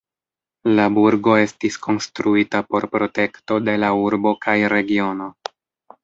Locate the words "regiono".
4.75-5.29